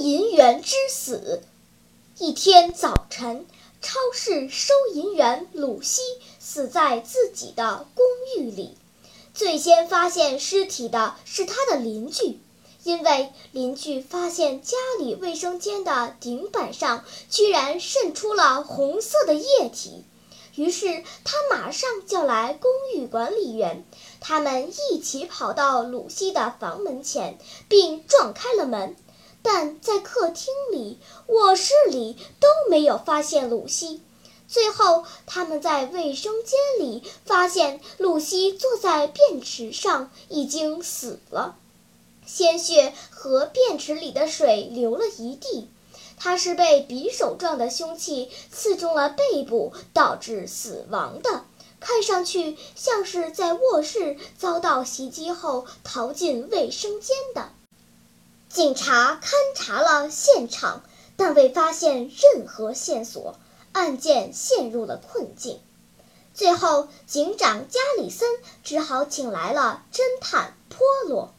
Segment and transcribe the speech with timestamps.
[0.00, 1.42] 银元之死。
[2.18, 3.46] 一天早晨，
[3.82, 6.00] 超市收银员鲁西
[6.38, 8.06] 死在自己的公
[8.38, 8.78] 寓里。
[9.34, 12.40] 最先发现尸体的是他的邻居，
[12.82, 20.02] 因为邻居发现家里卫生间的顶板上居然渗出了红色的液体，
[20.54, 23.84] 于是他马上叫来公寓管理员，
[24.18, 27.38] 他们一起跑到鲁西的房门前，
[27.68, 28.96] 并撞开了门。
[29.42, 34.02] 但在客厅里、卧室里都没有发现鲁西。
[34.46, 41.56] 最后，他们在卫生间里发现露西坐在便池上，已经死了，
[42.26, 45.68] 鲜血和便池里的水流了一地。
[46.16, 51.44] 他是被匕首状的凶器刺中了背部，导致死亡的。
[51.78, 57.52] 看上去像是在卧室遭到袭击后逃进卫生间的。
[58.52, 60.82] 警察勘察了现场，
[61.16, 63.36] 但未发现任何线索，
[63.70, 65.60] 案件陷入了困境。
[66.34, 68.28] 最后，警长加里森
[68.64, 71.32] 只好请来了侦探波罗。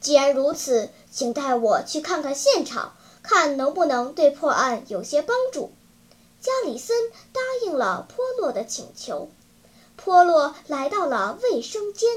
[0.00, 5.70] 既然如此，请带我去看看现场，看能不能对破案有些帮助。
[6.40, 6.96] 加里森
[7.32, 9.28] 答应了波洛的请求。
[9.94, 12.10] 波洛来到了卫生间，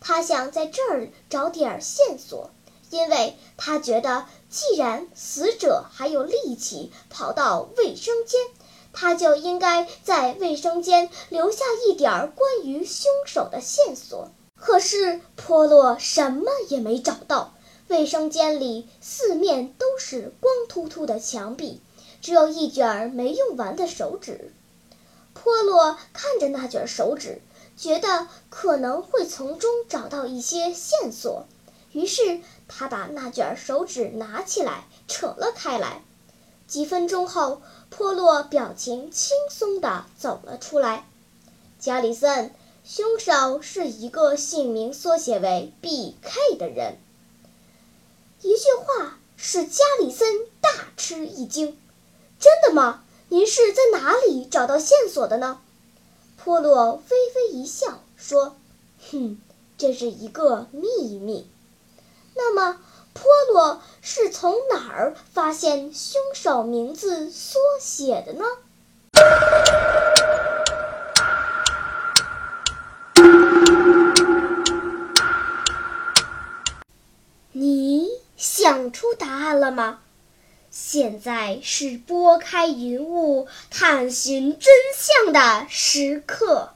[0.00, 2.50] 他想在这儿找点线索。
[2.92, 8.38] 因为他觉得，既然死者还有力气跑到卫生间，
[8.92, 14.30] 他就应该在卫生间留下一点关于凶手的线索。
[14.54, 17.54] 可是波洛什么也没找到，
[17.88, 21.80] 卫生间里四面都是光秃秃的墙壁，
[22.20, 24.52] 只有一卷没用完的手纸。
[25.32, 27.40] 波洛看着那卷手纸，
[27.74, 31.46] 觉得可能会从中找到一些线索。
[31.92, 36.02] 于是他把那卷手纸拿起来，扯了开来。
[36.66, 37.60] 几分钟后，
[37.90, 41.06] 波洛表情轻松地走了出来。
[41.78, 42.54] 加里森，
[42.84, 46.96] 凶手是一个姓名缩写为 B.K 的人。
[48.40, 51.78] 一句话使加里森大吃一惊。
[52.40, 53.04] 真的吗？
[53.28, 55.60] 您是在哪里找到线索的呢？
[56.42, 58.56] 波洛微微一笑说
[59.10, 59.40] ：“哼，
[59.78, 61.46] 这是一个秘密。”
[62.34, 62.78] 那么，
[63.12, 63.22] 波
[63.52, 68.44] 洛是从哪儿发现凶手名字缩写的呢？
[77.52, 80.00] 你想出答案了吗？
[80.70, 86.70] 现在是拨开云雾探寻真相的时刻。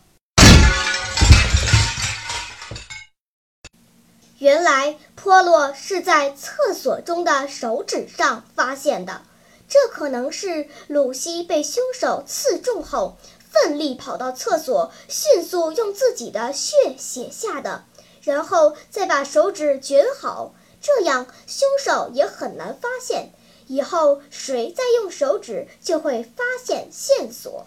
[4.39, 9.23] 原来波洛是在厕所中的手指上发现的，
[9.67, 13.17] 这可能是鲁西被凶手刺中后，
[13.51, 17.85] 奋力跑到厕所，迅速用自己的血写下的，
[18.21, 23.33] 然后再把手指卷好，这样凶手也很难发现。
[23.69, 27.67] 以后谁再用手指，就会发现线索。